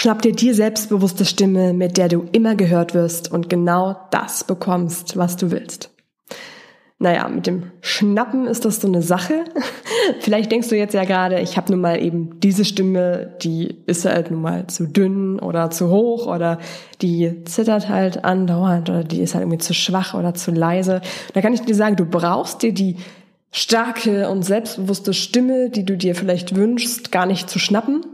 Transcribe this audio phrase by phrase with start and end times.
[0.00, 5.18] Schnapp dir die selbstbewusste Stimme, mit der du immer gehört wirst und genau das bekommst,
[5.18, 5.90] was du willst.
[6.98, 9.44] Naja, mit dem Schnappen ist das so eine Sache.
[10.20, 14.06] Vielleicht denkst du jetzt ja gerade, ich habe nun mal eben diese Stimme, die ist
[14.06, 16.60] halt nun mal zu dünn oder zu hoch oder
[17.02, 21.02] die zittert halt andauernd oder die ist halt irgendwie zu schwach oder zu leise.
[21.34, 22.96] Da kann ich dir sagen, du brauchst dir die
[23.52, 28.06] starke und selbstbewusste Stimme, die du dir vielleicht wünschst, gar nicht zu schnappen.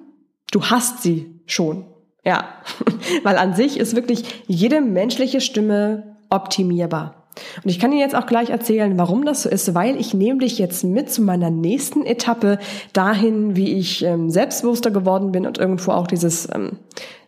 [0.50, 1.84] Du hast sie schon.
[2.24, 2.44] Ja,
[3.22, 7.27] weil an sich ist wirklich jede menschliche Stimme optimierbar.
[7.62, 10.40] Und ich kann Ihnen jetzt auch gleich erzählen, warum das so ist, weil ich nehme
[10.40, 12.59] dich jetzt mit zu meiner nächsten Etappe
[12.92, 16.78] dahin, wie ich ähm, selbstbewusster geworden bin und irgendwo auch dieses ähm,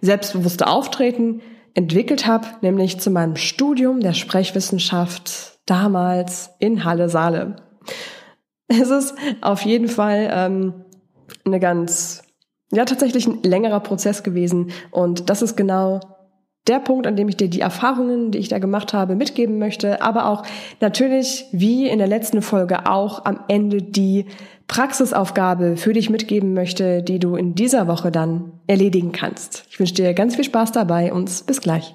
[0.01, 1.43] selbstbewusste Auftreten
[1.75, 7.57] entwickelt habe, nämlich zu meinem Studium der Sprechwissenschaft damals in Halle Saale.
[8.67, 10.75] Es ist auf jeden Fall ähm,
[11.45, 12.23] eine ganz,
[12.73, 14.71] ja tatsächlich ein längerer Prozess gewesen.
[14.91, 16.01] Und das ist genau
[16.67, 20.03] der Punkt, an dem ich dir die Erfahrungen, die ich da gemacht habe, mitgeben möchte,
[20.03, 20.43] aber auch
[20.81, 24.27] natürlich, wie in der letzten Folge auch, am Ende die
[24.67, 29.65] Praxisaufgabe für dich mitgeben möchte, die du in dieser Woche dann erledigen kannst.
[29.71, 31.95] Ich wünsche dir ganz viel Spaß dabei und bis gleich.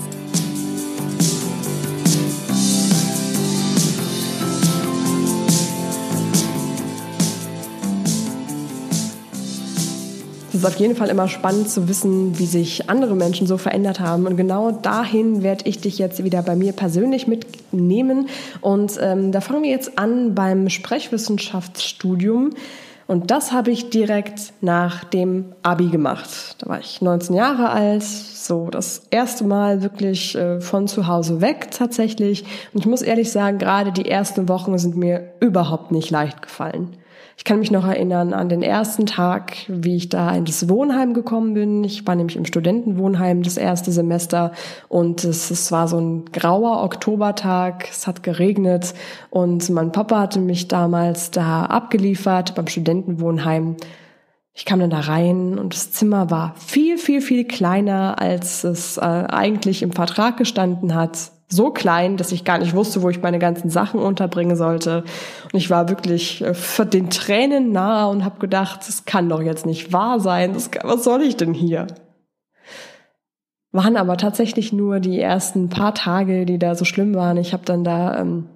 [10.61, 14.27] Ist auf jeden Fall immer spannend zu wissen, wie sich andere Menschen so verändert haben.
[14.27, 18.27] Und genau dahin werde ich dich jetzt wieder bei mir persönlich mitnehmen.
[18.61, 22.51] Und ähm, da fangen wir jetzt an beim Sprechwissenschaftsstudium.
[23.07, 26.55] Und das habe ich direkt nach dem Abi gemacht.
[26.59, 31.41] Da war ich 19 Jahre alt, so das erste Mal wirklich äh, von zu Hause
[31.41, 32.45] weg tatsächlich.
[32.73, 36.95] Und ich muss ehrlich sagen, gerade die ersten Wochen sind mir überhaupt nicht leicht gefallen.
[37.41, 41.15] Ich kann mich noch erinnern an den ersten Tag, wie ich da in das Wohnheim
[41.15, 41.83] gekommen bin.
[41.83, 44.51] Ich war nämlich im Studentenwohnheim das erste Semester
[44.89, 47.87] und es, es war so ein grauer Oktobertag.
[47.89, 48.93] Es hat geregnet
[49.31, 53.75] und mein Papa hatte mich damals da abgeliefert beim Studentenwohnheim.
[54.53, 58.97] Ich kam dann da rein und das Zimmer war viel, viel, viel kleiner, als es
[58.97, 63.21] äh, eigentlich im Vertrag gestanden hat so klein, dass ich gar nicht wusste, wo ich
[63.21, 65.03] meine ganzen Sachen unterbringen sollte.
[65.43, 69.41] Und ich war wirklich äh, für den Tränen nahe und habe gedacht, das kann doch
[69.41, 70.53] jetzt nicht wahr sein.
[70.53, 71.87] Das was soll ich denn hier?
[73.73, 77.37] Waren aber tatsächlich nur die ersten paar Tage, die da so schlimm waren.
[77.37, 78.47] Ich habe dann da ähm,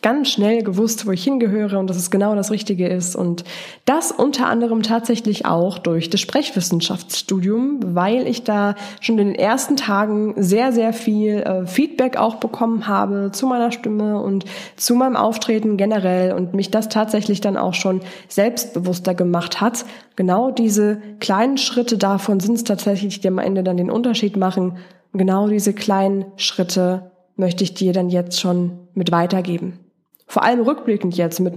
[0.00, 3.14] ganz schnell gewusst, wo ich hingehöre und dass es genau das Richtige ist.
[3.14, 3.44] Und
[3.84, 9.76] das unter anderem tatsächlich auch durch das Sprechwissenschaftsstudium, weil ich da schon in den ersten
[9.76, 15.16] Tagen sehr, sehr viel äh, Feedback auch bekommen habe zu meiner Stimme und zu meinem
[15.16, 19.84] Auftreten generell und mich das tatsächlich dann auch schon selbstbewusster gemacht hat.
[20.16, 24.78] Genau diese kleinen Schritte davon sind es tatsächlich, die am Ende dann den Unterschied machen.
[25.12, 29.81] Genau diese kleinen Schritte möchte ich dir dann jetzt schon mit weitergeben.
[30.32, 31.52] Vor allem rückblickend jetzt mit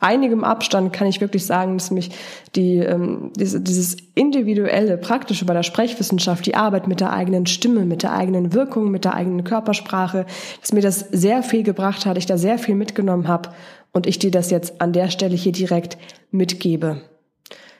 [0.00, 2.10] einigem Abstand kann ich wirklich sagen, dass mich
[2.56, 7.84] die, ähm, diese, dieses individuelle, praktische bei der Sprechwissenschaft, die Arbeit mit der eigenen Stimme,
[7.84, 10.26] mit der eigenen Wirkung, mit der eigenen Körpersprache,
[10.60, 13.50] dass mir das sehr viel gebracht hat, ich da sehr viel mitgenommen habe
[13.92, 15.96] und ich dir das jetzt an der Stelle hier direkt
[16.32, 17.02] mitgebe.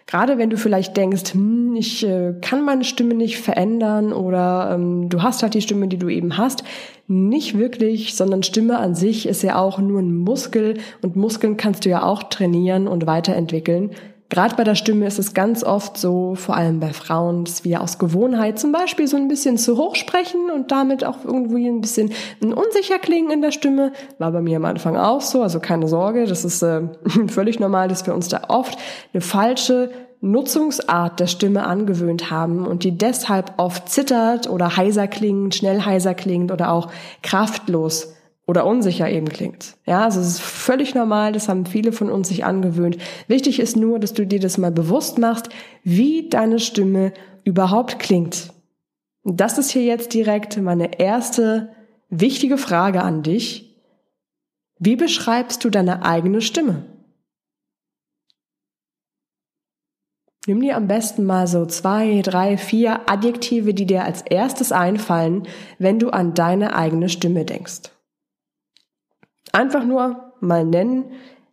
[0.06, 5.08] Gerade wenn du vielleicht denkst, hm, ich äh, kann meine Stimme nicht verändern oder ähm,
[5.08, 6.64] du hast halt die Stimme, die du eben hast,
[7.08, 11.84] nicht wirklich, sondern Stimme an sich ist ja auch nur ein Muskel und Muskeln kannst
[11.84, 13.90] du ja auch trainieren und weiterentwickeln.
[14.32, 17.82] Gerade bei der Stimme ist es ganz oft so, vor allem bei Frauen, dass wir
[17.82, 21.82] aus Gewohnheit zum Beispiel so ein bisschen zu hoch sprechen und damit auch irgendwie ein
[21.82, 23.92] bisschen unsicher klingen in der Stimme.
[24.16, 26.80] War bei mir am Anfang auch so, also keine Sorge, das ist äh,
[27.28, 28.78] völlig normal, dass wir uns da oft
[29.12, 29.90] eine falsche
[30.22, 36.14] Nutzungsart der Stimme angewöhnt haben und die deshalb oft zittert oder heiser klingt, schnell heiser
[36.14, 36.88] klingt oder auch
[37.22, 38.14] kraftlos
[38.46, 39.76] oder unsicher eben klingt.
[39.86, 42.98] Ja, also es ist völlig normal, das haben viele von uns sich angewöhnt.
[43.28, 45.48] Wichtig ist nur, dass du dir das mal bewusst machst,
[45.84, 47.12] wie deine Stimme
[47.44, 48.52] überhaupt klingt.
[49.22, 51.70] Und das ist hier jetzt direkt meine erste
[52.08, 53.80] wichtige Frage an dich.
[54.78, 56.84] Wie beschreibst du deine eigene Stimme?
[60.48, 65.46] Nimm dir am besten mal so zwei, drei, vier Adjektive, die dir als erstes einfallen,
[65.78, 67.92] wenn du an deine eigene Stimme denkst.
[69.50, 71.06] Einfach nur mal nennen,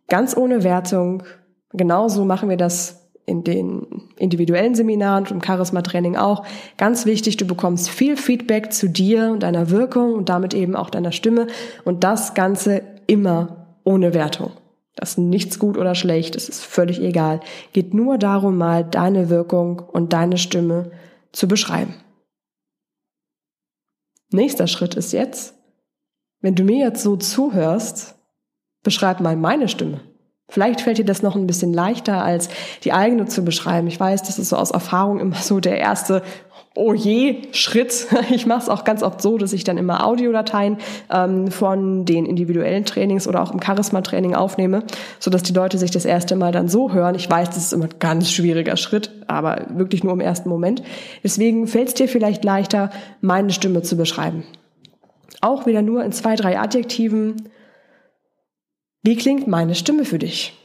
[0.08, 1.24] ganz ohne Wertung.
[1.72, 6.44] Genauso machen wir das in den individuellen Seminaren und im Charisma-Training auch.
[6.76, 10.90] Ganz wichtig, du bekommst viel Feedback zu dir und deiner Wirkung und damit eben auch
[10.90, 11.46] deiner Stimme
[11.84, 14.52] und das Ganze immer ohne Wertung.
[14.96, 17.40] Das ist nichts gut oder schlecht, es ist völlig egal.
[17.72, 20.90] Geht nur darum, mal deine Wirkung und deine Stimme
[21.32, 21.94] zu beschreiben.
[24.32, 25.54] Nächster Schritt ist jetzt,
[26.40, 28.16] wenn du mir jetzt so zuhörst,
[28.82, 30.00] beschreib mal meine Stimme.
[30.48, 32.48] Vielleicht fällt dir das noch ein bisschen leichter, als
[32.82, 33.86] die eigene zu beschreiben.
[33.86, 36.22] Ich weiß, das ist so aus Erfahrung immer so der erste
[36.74, 38.06] oh je Schritt.
[38.30, 40.78] Ich mache es auch ganz oft so, dass ich dann immer Audiodateien
[41.10, 44.84] ähm, von den individuellen Trainings oder auch im Charisma-Training aufnehme,
[45.18, 47.14] so dass die Leute sich das erste Mal dann so hören.
[47.14, 50.82] Ich weiß, das ist immer ein ganz schwieriger Schritt, aber wirklich nur im ersten Moment.
[51.22, 52.90] Deswegen fällt es dir vielleicht leichter,
[53.20, 54.44] meine Stimme zu beschreiben.
[55.40, 57.50] Auch wieder nur in zwei, drei Adjektiven.
[59.02, 60.59] Wie klingt meine Stimme für dich?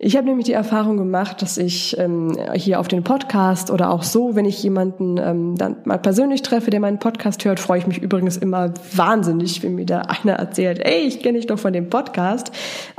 [0.00, 4.04] Ich habe nämlich die Erfahrung gemacht, dass ich ähm, hier auf den Podcast oder auch
[4.04, 7.86] so, wenn ich jemanden ähm, dann mal persönlich treffe, der meinen Podcast hört, freue ich
[7.88, 11.72] mich übrigens immer wahnsinnig, wenn mir da einer erzählt, ey, ich kenne dich doch von
[11.72, 12.52] dem Podcast.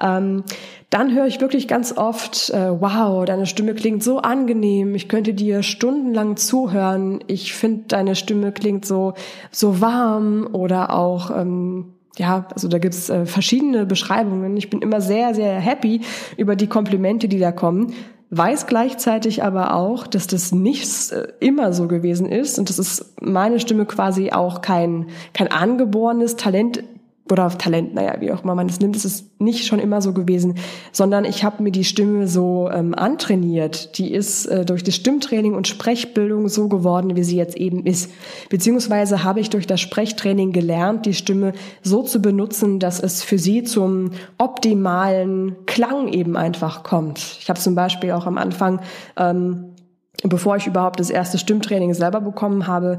[0.03, 0.43] Ähm,
[0.89, 5.33] dann höre ich wirklich ganz oft, äh, wow, deine Stimme klingt so angenehm, ich könnte
[5.33, 9.13] dir stundenlang zuhören, ich finde, deine Stimme klingt so,
[9.51, 14.57] so warm oder auch, ähm, ja, also da gibt's äh, verschiedene Beschreibungen.
[14.57, 16.01] Ich bin immer sehr, sehr happy
[16.37, 17.93] über die Komplimente, die da kommen.
[18.31, 22.59] Weiß gleichzeitig aber auch, dass das nicht äh, immer so gewesen ist.
[22.59, 26.83] Und dass es meine Stimme quasi auch kein, kein angeborenes Talent
[27.31, 30.13] oder Talent, naja, wie auch immer man es nimmt, ist es nicht schon immer so
[30.13, 30.55] gewesen,
[30.91, 33.97] sondern ich habe mir die Stimme so ähm, antrainiert.
[33.97, 38.11] Die ist äh, durch das Stimmtraining und Sprechbildung so geworden, wie sie jetzt eben ist.
[38.49, 43.37] Beziehungsweise habe ich durch das Sprechtraining gelernt, die Stimme so zu benutzen, dass es für
[43.37, 47.19] sie zum optimalen Klang eben einfach kommt.
[47.39, 48.81] Ich habe zum Beispiel auch am Anfang
[49.17, 49.75] ähm,
[50.23, 52.97] bevor ich überhaupt das erste Stimmtraining selber bekommen habe,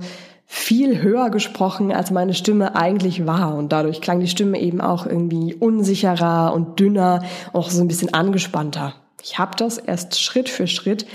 [0.53, 3.55] viel höher gesprochen, als meine Stimme eigentlich war.
[3.55, 8.13] Und dadurch klang die Stimme eben auch irgendwie unsicherer und dünner, auch so ein bisschen
[8.13, 8.95] angespannter.
[9.23, 11.07] Ich habe das erst Schritt für Schritt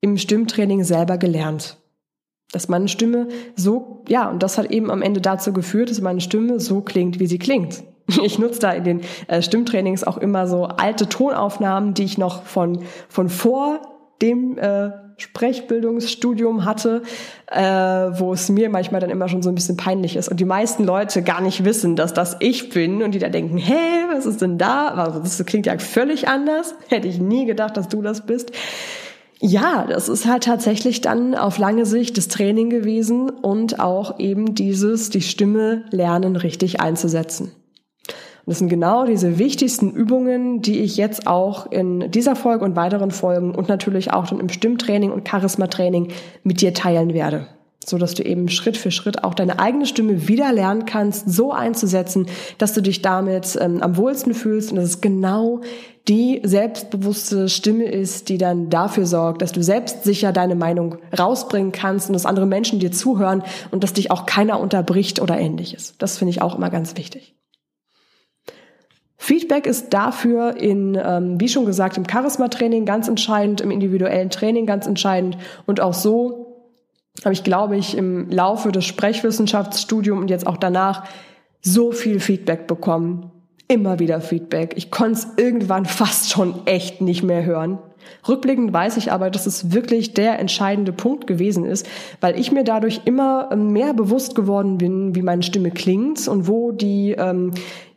[0.00, 1.76] im Stimmtraining selber gelernt.
[2.50, 6.20] Dass meine Stimme so, ja, und das hat eben am Ende dazu geführt, dass meine
[6.20, 7.84] Stimme so klingt, wie sie klingt.
[8.24, 12.42] Ich nutze da in den äh, Stimmtrainings auch immer so alte Tonaufnahmen, die ich noch
[12.42, 13.82] von, von vor
[14.20, 14.90] dem äh,
[15.20, 17.02] Sprechbildungsstudium hatte,
[17.46, 20.44] äh, wo es mir manchmal dann immer schon so ein bisschen peinlich ist und die
[20.44, 23.74] meisten Leute gar nicht wissen, dass das ich bin und die da denken, hä,
[24.12, 24.88] was ist denn da?
[24.88, 26.74] Also das klingt ja völlig anders.
[26.88, 28.52] Hätte ich nie gedacht, dass du das bist.
[29.42, 34.54] Ja, das ist halt tatsächlich dann auf lange Sicht das Training gewesen und auch eben
[34.54, 37.50] dieses, die Stimme lernen richtig einzusetzen.
[38.46, 42.76] Und das sind genau diese wichtigsten Übungen, die ich jetzt auch in dieser Folge und
[42.76, 46.08] weiteren Folgen und natürlich auch dann im Stimmtraining und Charismatraining
[46.42, 47.46] mit dir teilen werde.
[47.84, 51.52] So dass du eben Schritt für Schritt auch deine eigene Stimme wieder lernen kannst, so
[51.52, 52.26] einzusetzen,
[52.58, 55.60] dass du dich damit ähm, am wohlsten fühlst und dass es genau
[56.08, 62.08] die selbstbewusste Stimme ist, die dann dafür sorgt, dass du selbstsicher deine Meinung rausbringen kannst
[62.08, 65.94] und dass andere Menschen dir zuhören und dass dich auch keiner unterbricht oder ähnliches.
[65.98, 67.34] Das finde ich auch immer ganz wichtig.
[69.22, 74.64] Feedback ist dafür in, ähm, wie schon gesagt, im Charisma-Training ganz entscheidend, im individuellen Training
[74.64, 75.36] ganz entscheidend
[75.66, 76.46] und auch so
[77.22, 81.04] habe ich, glaube ich, im Laufe des Sprechwissenschaftsstudiums und jetzt auch danach
[81.60, 83.30] so viel Feedback bekommen.
[83.68, 84.72] Immer wieder Feedback.
[84.76, 87.78] Ich konnte es irgendwann fast schon echt nicht mehr hören.
[88.26, 91.86] Rückblickend weiß ich aber, dass es wirklich der entscheidende Punkt gewesen ist,
[92.22, 96.48] weil ich mir dadurch immer ähm, mehr bewusst geworden bin, wie meine Stimme klingt und
[96.48, 97.52] wo die ähm,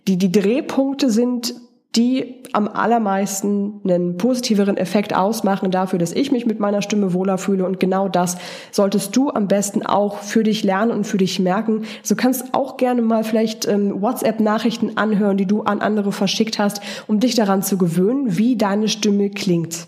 [0.07, 1.55] die, die Drehpunkte sind,
[1.95, 7.37] die am allermeisten einen positiveren Effekt ausmachen dafür, dass ich mich mit meiner Stimme wohler
[7.37, 7.65] fühle.
[7.65, 8.37] Und genau das
[8.71, 11.83] solltest du am besten auch für dich lernen und für dich merken.
[12.07, 16.81] Du kannst auch gerne mal vielleicht ähm, WhatsApp-Nachrichten anhören, die du an andere verschickt hast,
[17.07, 19.87] um dich daran zu gewöhnen, wie deine Stimme klingt.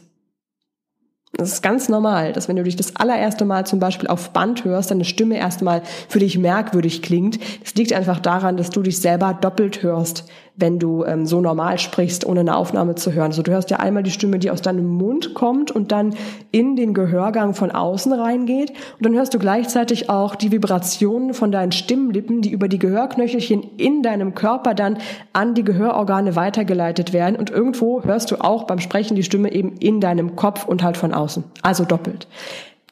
[1.37, 4.63] Das ist ganz normal, dass wenn du dich das allererste Mal zum Beispiel auf Band
[4.63, 7.39] hörst, deine Stimme erstmal für dich merkwürdig klingt.
[7.61, 10.25] Das liegt einfach daran, dass du dich selber doppelt hörst.
[10.57, 13.27] Wenn du ähm, so normal sprichst, ohne eine Aufnahme zu hören.
[13.27, 16.15] Also du hörst ja einmal die Stimme, die aus deinem Mund kommt und dann
[16.51, 18.69] in den Gehörgang von außen reingeht.
[18.69, 23.63] Und dann hörst du gleichzeitig auch die Vibrationen von deinen Stimmlippen, die über die Gehörknöchelchen
[23.77, 24.97] in deinem Körper dann
[25.33, 27.35] an die Gehörorgane weitergeleitet werden.
[27.35, 30.95] Und irgendwo hörst du auch beim Sprechen die Stimme eben in deinem Kopf und halt
[30.95, 31.43] von außen.
[31.63, 32.27] Also doppelt.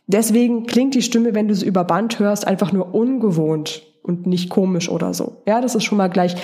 [0.08, 4.50] Deswegen klingt die Stimme, wenn du sie über Band hörst, einfach nur ungewohnt und nicht
[4.50, 5.38] komisch oder so.
[5.48, 6.36] Ja, das ist schon mal gleich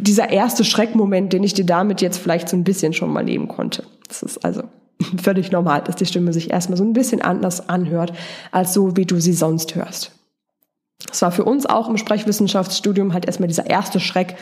[0.00, 3.48] dieser erste Schreckmoment, den ich dir damit jetzt vielleicht so ein bisschen schon mal nehmen
[3.48, 3.84] konnte.
[4.08, 4.62] Das ist also
[5.22, 8.12] völlig normal, dass die Stimme sich erstmal so ein bisschen anders anhört,
[8.52, 10.12] als so, wie du sie sonst hörst.
[11.10, 14.36] Es war für uns auch im Sprechwissenschaftsstudium halt erstmal dieser erste Schreck,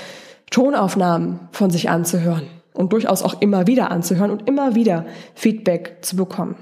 [0.51, 6.17] Tonaufnahmen von sich anzuhören und durchaus auch immer wieder anzuhören und immer wieder Feedback zu
[6.17, 6.57] bekommen.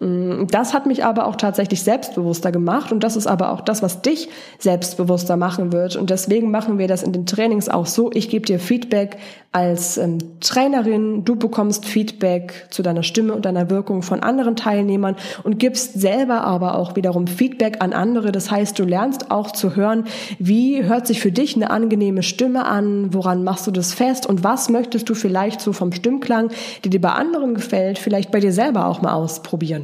[0.00, 3.82] Mm, das hat mich aber auch tatsächlich selbstbewusster gemacht und das ist aber auch das,
[3.82, 5.96] was dich selbstbewusster machen wird.
[5.96, 8.10] Und deswegen machen wir das in den Trainings auch so.
[8.12, 9.18] Ich gebe dir Feedback
[9.52, 15.16] als ähm, Trainerin, du bekommst Feedback zu deiner Stimme und deiner Wirkung von anderen Teilnehmern
[15.44, 18.32] und gibst selber aber auch wiederum Feedback an andere.
[18.32, 20.04] Das heißt, du lernst auch zu hören,
[20.38, 24.42] wie hört sich für dich eine angenehme Stimme an, woran machst du das fest und
[24.42, 26.50] was möchtest du vielleicht so vom Stimmklang,
[26.82, 29.81] der dir bei anderen gefällt, vielleicht bei dir selber auch mal ausprobieren.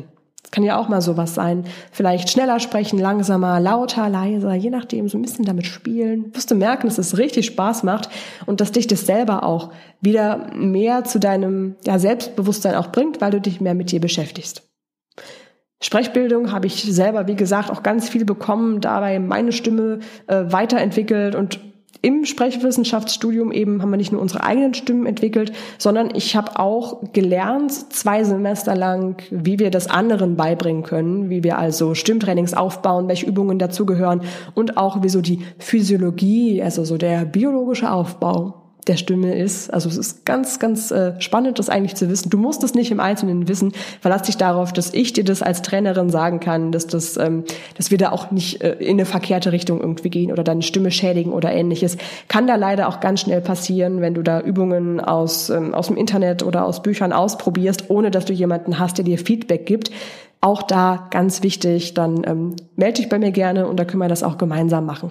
[0.50, 1.64] Kann ja auch mal sowas sein.
[1.92, 6.34] Vielleicht schneller sprechen, langsamer, lauter, leiser, je nachdem, so ein bisschen damit spielen.
[6.34, 8.08] Wirst du merken, dass es richtig Spaß macht
[8.46, 13.30] und dass dich das selber auch wieder mehr zu deinem ja, Selbstbewusstsein auch bringt, weil
[13.30, 14.62] du dich mehr mit dir beschäftigst.
[15.80, 21.36] Sprechbildung habe ich selber, wie gesagt, auch ganz viel bekommen, dabei meine Stimme äh, weiterentwickelt
[21.36, 21.60] und
[22.00, 27.12] im Sprechwissenschaftsstudium eben haben wir nicht nur unsere eigenen Stimmen entwickelt, sondern ich habe auch
[27.12, 33.08] gelernt, zwei Semester lang, wie wir das anderen beibringen können, wie wir also Stimmtrainings aufbauen,
[33.08, 34.22] welche Übungen dazugehören
[34.54, 39.72] und auch wie so die Physiologie, also so der biologische Aufbau der Stimme ist.
[39.72, 42.30] Also es ist ganz, ganz äh, spannend, das eigentlich zu wissen.
[42.30, 43.72] Du musst es nicht im Einzelnen wissen.
[44.00, 47.44] Verlass dich darauf, dass ich dir das als Trainerin sagen kann, dass das, ähm,
[47.76, 50.90] dass wir da auch nicht äh, in eine verkehrte Richtung irgendwie gehen oder deine Stimme
[50.90, 51.96] schädigen oder ähnliches.
[52.28, 55.96] Kann da leider auch ganz schnell passieren, wenn du da Übungen aus ähm, aus dem
[55.96, 59.90] Internet oder aus Büchern ausprobierst, ohne dass du jemanden hast, der dir Feedback gibt.
[60.40, 64.08] Auch da ganz wichtig, dann ähm, melde dich bei mir gerne und da können wir
[64.08, 65.10] das auch gemeinsam machen.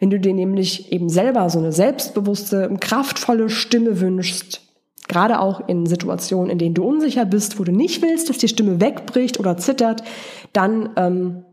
[0.00, 4.62] Wenn du dir nämlich eben selber so eine selbstbewusste, kraftvolle Stimme wünschst,
[5.08, 8.48] gerade auch in Situationen, in denen du unsicher bist, wo du nicht willst, dass die
[8.48, 10.02] Stimme wegbricht oder zittert,
[10.52, 11.44] dann ähm,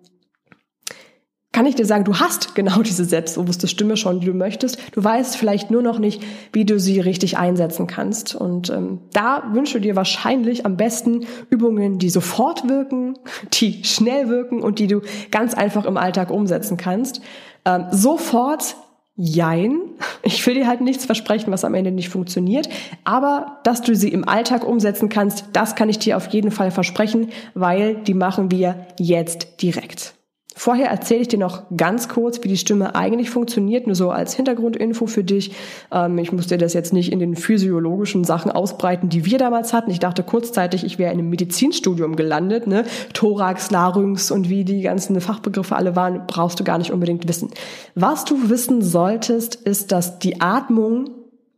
[1.58, 4.78] kann ich dir sagen, du hast genau diese selbstbewusste Stimme schon, die du möchtest.
[4.92, 6.22] Du weißt vielleicht nur noch nicht,
[6.54, 8.36] wie du sie richtig einsetzen kannst.
[8.36, 13.18] Und ähm, da wünsche dir wahrscheinlich am besten Übungen, die sofort wirken,
[13.54, 17.22] die schnell wirken und die du ganz einfach im Alltag umsetzen kannst.
[17.66, 18.76] Ähm, sofort
[19.16, 19.80] Jein.
[20.22, 22.70] Ich will dir halt nichts versprechen, was am Ende nicht funktioniert.
[23.04, 26.70] Aber dass du sie im Alltag umsetzen kannst, das kann ich dir auf jeden Fall
[26.70, 30.17] versprechen, weil die machen wir jetzt direkt.
[30.58, 34.34] Vorher erzähle ich dir noch ganz kurz, wie die Stimme eigentlich funktioniert, nur so als
[34.34, 35.52] Hintergrundinfo für dich.
[35.92, 39.72] Ähm, ich muss dir das jetzt nicht in den physiologischen Sachen ausbreiten, die wir damals
[39.72, 39.92] hatten.
[39.92, 42.66] Ich dachte kurzzeitig, ich wäre in einem Medizinstudium gelandet.
[42.66, 42.86] Ne?
[43.14, 47.52] Thorax, Larynx und wie die ganzen Fachbegriffe alle waren, brauchst du gar nicht unbedingt wissen.
[47.94, 51.12] Was du wissen solltest, ist, dass die Atmung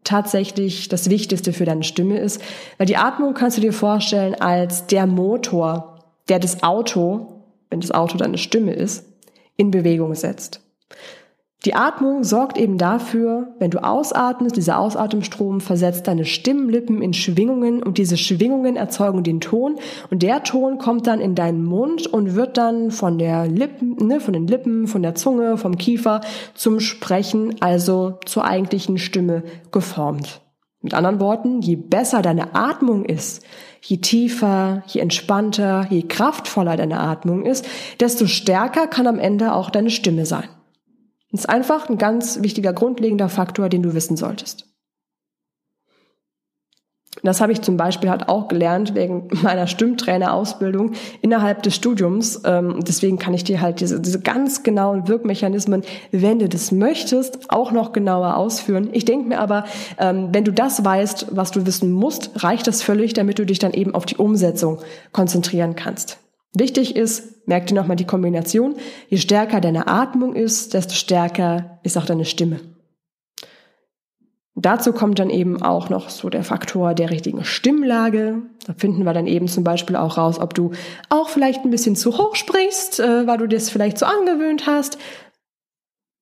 [0.04, 2.42] tatsächlich das Wichtigste für deine Stimme ist.
[2.78, 7.39] Weil die Atmung kannst du dir vorstellen als der Motor, der das Auto
[7.70, 9.06] wenn das Auto deine Stimme ist,
[9.58, 10.62] in Bewegung setzt.
[11.66, 17.84] Die Atmung sorgt eben dafür, wenn du ausatmest, dieser Ausatemstrom versetzt deine Stimmlippen in Schwingungen
[17.84, 19.76] und diese Schwingungen erzeugen den Ton
[20.10, 24.22] und der Ton kommt dann in deinen Mund und wird dann von der Lippen, ne,
[24.22, 26.22] von den Lippen, von der Zunge, vom Kiefer
[26.54, 30.40] zum Sprechen, also zur eigentlichen Stimme geformt.
[30.82, 33.44] Mit anderen Worten, je besser deine Atmung ist,
[33.82, 37.68] je tiefer, je entspannter, je kraftvoller deine Atmung ist,
[38.00, 40.50] desto stärker kann am Ende auch deine Stimme sein.
[41.32, 44.69] Das ist einfach ein ganz wichtiger, grundlegender Faktor, den du wissen solltest.
[47.24, 52.42] Das habe ich zum Beispiel halt auch gelernt wegen meiner Stimmtrainerausbildung innerhalb des Studiums.
[52.46, 57.50] Ähm, deswegen kann ich dir halt diese, diese ganz genauen Wirkmechanismen, wenn du das möchtest,
[57.52, 58.90] auch noch genauer ausführen.
[58.94, 59.66] Ich denke mir aber,
[59.98, 63.60] ähm, wenn du das weißt, was du wissen musst, reicht das völlig, damit du dich
[63.60, 64.80] dann eben auf die Umsetzung
[65.12, 66.18] konzentrieren kannst.
[66.54, 68.76] Wichtig ist, merk dir nochmal die Kombination,
[69.08, 72.60] je stärker deine Atmung ist, desto stärker ist auch deine Stimme.
[74.62, 78.42] Dazu kommt dann eben auch noch so der Faktor der richtigen Stimmlage.
[78.68, 80.72] Da finden wir dann eben zum Beispiel auch raus, ob du
[81.08, 84.98] auch vielleicht ein bisschen zu hoch sprichst, äh, weil du das vielleicht so angewöhnt hast.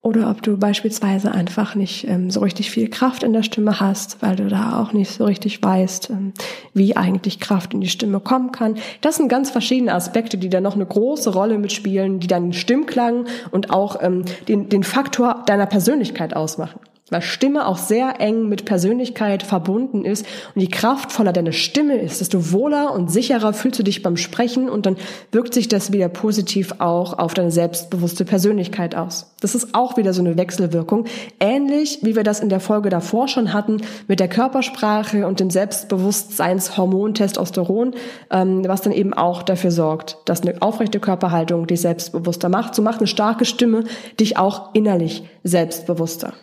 [0.04, 4.22] oder ob du beispielsweise einfach nicht ähm, so richtig viel Kraft in der Stimme hast,
[4.22, 6.34] weil du da auch nicht so richtig weißt, ähm,
[6.74, 8.76] wie eigentlich Kraft in die Stimme kommen kann.
[9.02, 12.54] Das sind ganz verschiedene Aspekte, die da noch eine große Rolle mitspielen, die dann den
[12.54, 18.50] Stimmklang und auch ähm, den, den Faktor deiner Persönlichkeit ausmachen weil Stimme auch sehr eng
[18.50, 23.80] mit Persönlichkeit verbunden ist und je kraftvoller deine Stimme ist, desto wohler und sicherer fühlst
[23.80, 24.98] du dich beim Sprechen und dann
[25.32, 29.34] wirkt sich das wieder positiv auch auf deine selbstbewusste Persönlichkeit aus.
[29.40, 31.06] Das ist auch wieder so eine Wechselwirkung,
[31.40, 35.50] ähnlich wie wir das in der Folge davor schon hatten mit der Körpersprache und dem
[35.50, 37.94] Selbstbewusstseinshormon Testosteron,
[38.32, 42.76] ähm, was dann eben auch dafür sorgt, dass eine aufrechte Körperhaltung dich selbstbewusster macht.
[42.76, 43.84] So macht eine starke Stimme
[44.20, 46.34] dich auch innerlich selbstbewusster.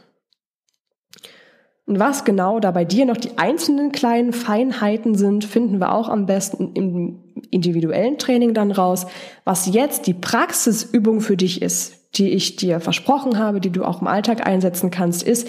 [1.86, 6.08] Und was genau da bei dir noch die einzelnen kleinen Feinheiten sind, finden wir auch
[6.08, 7.18] am besten im
[7.50, 9.06] individuellen Training dann raus.
[9.44, 14.00] Was jetzt die Praxisübung für dich ist, die ich dir versprochen habe, die du auch
[14.00, 15.48] im Alltag einsetzen kannst, ist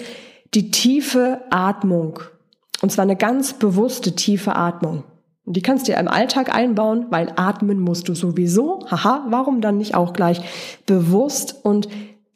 [0.52, 2.20] die tiefe Atmung.
[2.82, 5.04] Und zwar eine ganz bewusste tiefe Atmung.
[5.46, 8.84] Und die kannst du dir im Alltag einbauen, weil atmen musst du sowieso.
[8.90, 10.40] Haha, warum dann nicht auch gleich
[10.86, 11.88] bewusst und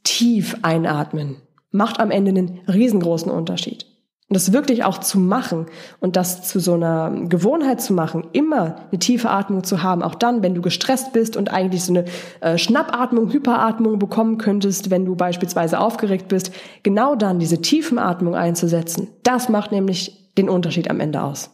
[0.05, 1.37] tief einatmen?
[1.73, 3.90] Macht am Ende einen riesengroßen Unterschied.
[4.31, 5.67] Und das wirklich auch zu machen
[5.99, 10.15] und das zu so einer Gewohnheit zu machen, immer eine tiefe Atmung zu haben, auch
[10.15, 12.05] dann, wenn du gestresst bist und eigentlich so eine
[12.41, 16.53] äh, Schnappatmung, Hyperatmung bekommen könntest, wenn du beispielsweise aufgeregt bist,
[16.85, 21.51] genau dann diese tiefen Atmung einzusetzen, das macht nämlich den Unterschied am Ende aus.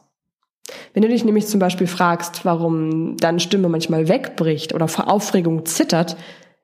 [0.93, 5.65] Wenn du dich nämlich zum Beispiel fragst, warum deine Stimme manchmal wegbricht oder vor Aufregung
[5.65, 6.19] zittert,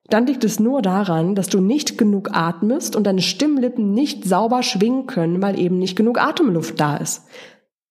[0.09, 4.63] dann liegt es nur daran, dass du nicht genug atmest und deine Stimmlippen nicht sauber
[4.63, 7.25] schwingen können, weil eben nicht genug Atemluft da ist.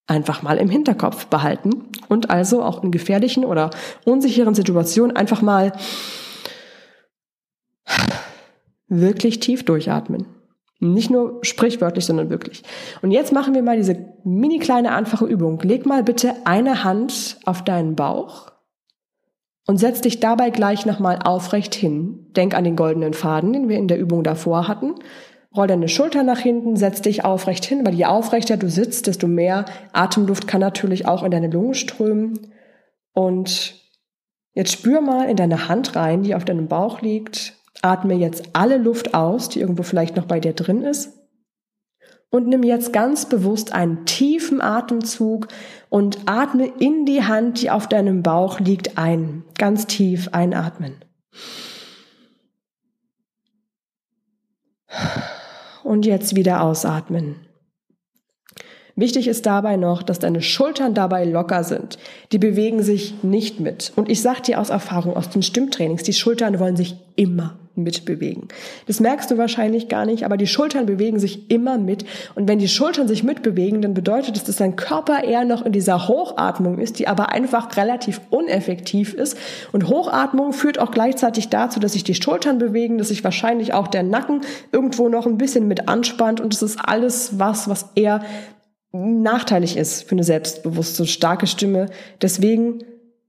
[0.07, 3.69] Einfach mal im Hinterkopf behalten und also auch in gefährlichen oder
[4.03, 5.71] unsicheren Situationen einfach mal
[8.87, 10.25] wirklich tief durchatmen.
[10.79, 12.63] Nicht nur sprichwörtlich, sondern wirklich.
[13.01, 15.59] Und jetzt machen wir mal diese mini kleine einfache Übung.
[15.61, 18.50] Leg mal bitte eine Hand auf deinen Bauch
[19.67, 22.27] und setz dich dabei gleich nochmal aufrecht hin.
[22.35, 24.95] Denk an den goldenen Faden, den wir in der Übung davor hatten.
[25.55, 29.27] Roll deine Schulter nach hinten, setz dich aufrecht hin, weil je aufrechter du sitzt, desto
[29.27, 32.53] mehr Atemluft kann natürlich auch in deine Lungen strömen.
[33.13, 33.75] Und
[34.53, 37.57] jetzt spür mal in deine Hand rein, die auf deinem Bauch liegt.
[37.81, 41.20] Atme jetzt alle Luft aus, die irgendwo vielleicht noch bei dir drin ist.
[42.31, 45.49] Und nimm jetzt ganz bewusst einen tiefen Atemzug
[45.89, 49.43] und atme in die Hand, die auf deinem Bauch liegt, ein.
[49.57, 50.95] Ganz tief einatmen.
[55.83, 57.35] Und jetzt wieder ausatmen.
[58.95, 61.97] Wichtig ist dabei noch, dass deine Schultern dabei locker sind.
[62.31, 63.91] Die bewegen sich nicht mit.
[63.97, 68.47] Und ich sage dir aus Erfahrung aus den Stimmtrainings, die Schultern wollen sich immer mitbewegen.
[68.87, 72.05] Das merkst du wahrscheinlich gar nicht, aber die Schultern bewegen sich immer mit.
[72.35, 75.71] Und wenn die Schultern sich mitbewegen, dann bedeutet es, dass dein Körper eher noch in
[75.71, 79.37] dieser Hochatmung ist, die aber einfach relativ uneffektiv ist.
[79.71, 83.87] Und Hochatmung führt auch gleichzeitig dazu, dass sich die Schultern bewegen, dass sich wahrscheinlich auch
[83.87, 86.41] der Nacken irgendwo noch ein bisschen mit anspannt.
[86.41, 88.21] Und das ist alles was, was eher
[88.91, 91.87] nachteilig ist für eine selbstbewusste, starke Stimme.
[92.21, 92.83] Deswegen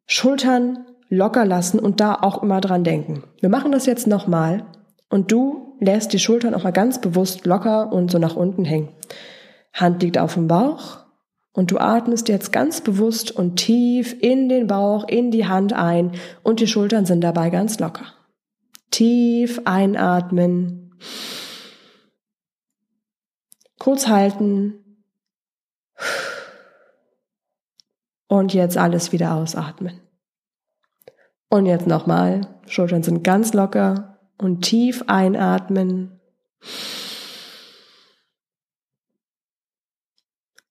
[0.07, 3.25] Schultern locker lassen und da auch immer dran denken.
[3.41, 4.65] Wir machen das jetzt nochmal
[5.11, 8.89] und du lässt die Schultern auch mal ganz bewusst locker und so nach unten hängen.
[9.75, 11.01] Hand liegt auf dem Bauch
[11.53, 16.13] und du atmest jetzt ganz bewusst und tief in den Bauch, in die Hand ein
[16.43, 18.07] und die Schultern sind dabei ganz locker.
[18.91, 20.95] Tief einatmen.
[23.79, 24.75] Kurz halten.
[28.29, 30.01] Und jetzt alles wieder ausatmen.
[31.53, 32.49] Und jetzt nochmal.
[32.67, 36.19] Schultern sind ganz locker und tief einatmen.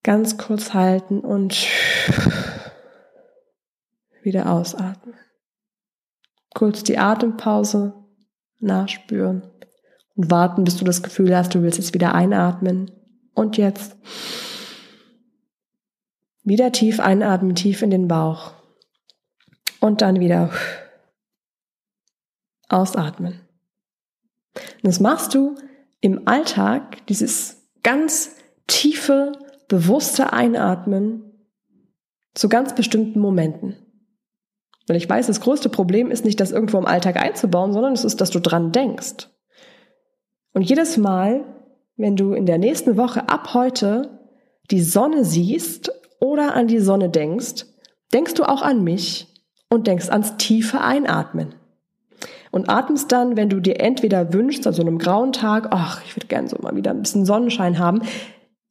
[0.02, 1.68] Ganz kurz halten und
[4.24, 5.14] wieder ausatmen.
[6.56, 7.94] Kurz die Atempause
[8.58, 9.44] nachspüren
[10.16, 12.90] und warten, bis du das Gefühl hast, du willst jetzt wieder einatmen.
[13.36, 13.96] Und jetzt
[16.44, 18.61] wieder tief einatmen, tief in den Bauch.
[19.82, 20.52] Und dann wieder
[22.70, 23.42] ausatmen.
[24.56, 25.56] Und das machst du
[26.00, 28.36] im Alltag, dieses ganz
[28.68, 29.34] tiefe,
[29.68, 31.24] bewusste Einatmen
[32.34, 33.76] zu ganz bestimmten Momenten.
[34.88, 38.04] Weil ich weiß, das größte Problem ist nicht, das irgendwo im Alltag einzubauen, sondern es
[38.04, 39.30] ist, dass du dran denkst.
[40.54, 41.46] Und jedes Mal,
[41.96, 44.20] wenn du in der nächsten Woche ab heute
[44.70, 47.66] die Sonne siehst oder an die Sonne denkst,
[48.14, 49.31] denkst du auch an mich
[49.72, 51.56] und denkst ans tiefe Einatmen.
[52.52, 56.28] und atmest dann, wenn du dir entweder wünschst, also einem grauen Tag, ach, ich würde
[56.28, 58.02] gerne so mal wieder ein bisschen Sonnenschein haben,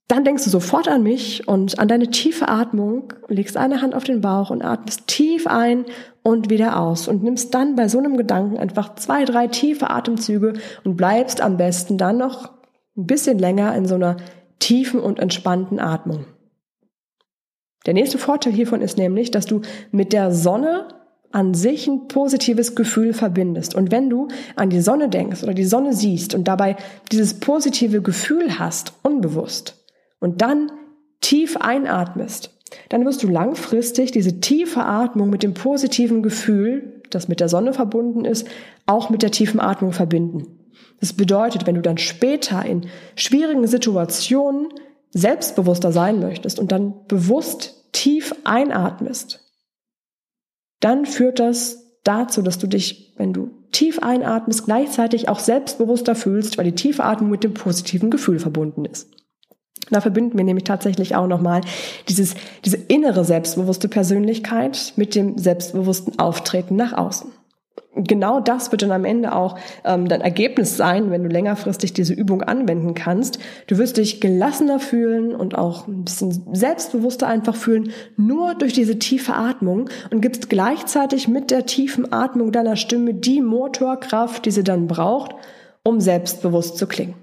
[0.06, 4.04] dann denkst du sofort an mich und an deine tiefe Atmung, legst eine Hand auf
[4.04, 5.86] den Bauch und atmest tief ein
[6.22, 10.54] und wieder aus und nimmst dann bei so einem Gedanken einfach zwei, drei tiefe Atemzüge
[10.84, 12.50] und bleibst am besten dann noch
[12.96, 14.16] ein bisschen länger in so einer
[14.58, 16.26] tiefen und entspannten Atmung.
[17.90, 20.86] Der nächste Vorteil hiervon ist nämlich, dass du mit der Sonne
[21.32, 23.74] an sich ein positives Gefühl verbindest.
[23.74, 26.76] Und wenn du an die Sonne denkst oder die Sonne siehst und dabei
[27.10, 29.74] dieses positive Gefühl hast, unbewusst,
[30.20, 30.70] und dann
[31.20, 32.56] tief einatmest,
[32.90, 37.72] dann wirst du langfristig diese tiefe Atmung mit dem positiven Gefühl, das mit der Sonne
[37.72, 38.46] verbunden ist,
[38.86, 40.46] auch mit der tiefen Atmung verbinden.
[41.00, 44.68] Das bedeutet, wenn du dann später in schwierigen Situationen
[45.10, 49.40] selbstbewusster sein möchtest und dann bewusst tief einatmest,
[50.80, 56.58] dann führt das dazu, dass du dich, wenn du tief einatmest, gleichzeitig auch selbstbewusster fühlst,
[56.58, 59.08] weil die tiefe Atmung mit dem positiven Gefühl verbunden ist.
[59.90, 61.62] Da verbinden wir nämlich tatsächlich auch nochmal
[62.08, 67.32] dieses, diese innere selbstbewusste Persönlichkeit mit dem selbstbewussten Auftreten nach außen.
[67.96, 72.14] Genau das wird dann am Ende auch ähm, dein Ergebnis sein, wenn du längerfristig diese
[72.14, 73.40] Übung anwenden kannst.
[73.66, 79.00] Du wirst dich gelassener fühlen und auch ein bisschen selbstbewusster einfach fühlen, nur durch diese
[79.00, 84.64] tiefe Atmung und gibst gleichzeitig mit der tiefen Atmung deiner Stimme die Motorkraft, die sie
[84.64, 85.34] dann braucht,
[85.82, 87.14] um selbstbewusst zu klingen.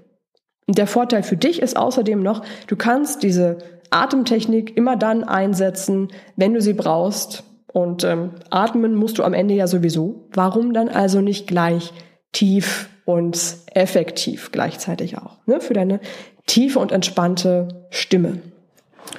[0.66, 3.56] Und der Vorteil für dich ist außerdem noch, du kannst diese
[3.88, 7.44] Atemtechnik immer dann einsetzen, wenn du sie brauchst.
[7.72, 10.28] Und ähm, atmen musst du am Ende ja sowieso.
[10.32, 11.92] Warum dann also nicht gleich
[12.32, 15.38] tief und effektiv gleichzeitig auch?
[15.46, 15.60] Ne?
[15.60, 16.00] Für deine
[16.46, 18.40] tiefe und entspannte Stimme.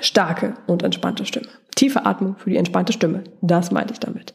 [0.02, 1.48] Starke und entspannte Stimme.
[1.80, 3.24] Tiefe Atmung für die entspannte Stimme.
[3.40, 4.34] Das meinte ich damit.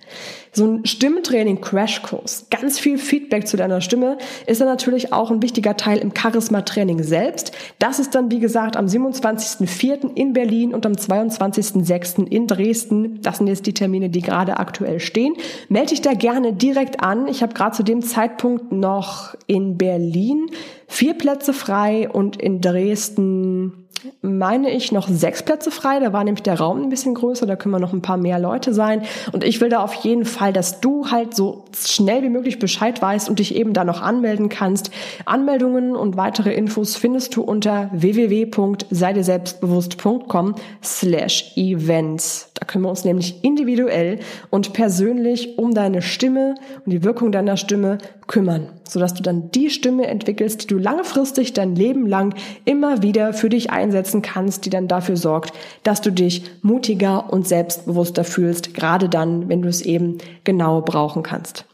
[0.53, 5.43] So ein Stimmtraining Crashkurs, ganz viel Feedback zu deiner Stimme, ist dann natürlich auch ein
[5.43, 7.53] wichtiger Teil im Charisma-Training selbst.
[7.79, 10.15] Das ist dann, wie gesagt, am 27.04.
[10.15, 12.27] in Berlin und am 22.06.
[12.29, 13.21] in Dresden.
[13.21, 15.35] Das sind jetzt die Termine, die gerade aktuell stehen.
[15.69, 17.29] Melde dich da gerne direkt an.
[17.29, 20.47] Ich habe gerade zu dem Zeitpunkt noch in Berlin
[20.87, 23.84] vier Plätze frei und in Dresden
[24.23, 26.01] meine ich, noch sechs Plätze frei.
[26.01, 28.39] Da war nämlich der Raum ein bisschen größer, da können wir noch ein paar mehr
[28.39, 29.03] Leute sein.
[29.33, 33.01] Und ich will da auf jeden Fall, dass du halt so schnell wie möglich Bescheid
[33.01, 34.91] weißt und dich eben da noch anmelden kannst.
[35.25, 42.51] Anmeldungen und weitere Infos findest du unter www.seideselbstbewusst.com slash events.
[42.55, 47.57] Da können wir uns nämlich individuell und persönlich um deine Stimme und die Wirkung deiner
[47.57, 53.03] Stimme kümmern, sodass du dann die Stimme entwickelst, die du langfristig dein Leben lang immer
[53.03, 55.53] wieder für dich einsetzen kannst, die dann dafür sorgt,
[55.85, 61.23] dass du dich mutiger und selbstbewusster fühlst, gerade dann, wenn du es eben genau brauchen
[61.23, 61.67] kannst.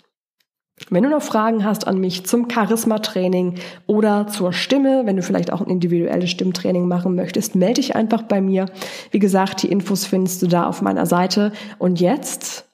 [0.89, 3.57] Wenn du noch Fragen hast an mich zum Charisma-Training
[3.87, 8.23] oder zur Stimme, wenn du vielleicht auch ein individuelles Stimmtraining machen möchtest, melde dich einfach
[8.23, 8.67] bei mir.
[9.11, 11.53] Wie gesagt, die Infos findest du da auf meiner Seite.
[11.79, 12.65] Und jetzt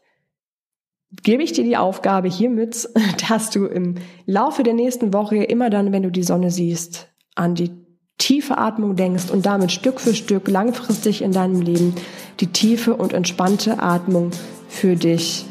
[1.25, 2.89] gebe ich dir die Aufgabe hiermit,
[3.29, 7.57] dass du im Laufe der nächsten Woche immer dann, wenn du die Sonne siehst, an
[7.57, 7.86] die
[8.19, 11.95] tiefe Atmung denkst und damit Stück für Stück langfristig in deinem Leben
[12.41, 14.31] die tiefe und entspannte Atmung
[14.69, 15.47] für dich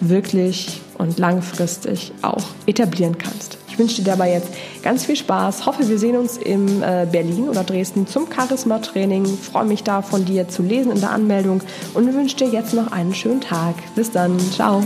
[0.00, 3.58] wirklich und langfristig auch etablieren kannst.
[3.68, 4.48] Ich wünsche dir dabei jetzt
[4.84, 5.66] ganz viel Spaß.
[5.66, 9.26] Hoffe, wir sehen uns in äh, Berlin oder Dresden zum Charisma-Training.
[9.26, 11.60] Freue mich da von dir zu lesen in der Anmeldung
[11.94, 13.74] und wünsche dir jetzt noch einen schönen Tag.
[13.96, 14.38] Bis dann.
[14.52, 14.84] Ciao.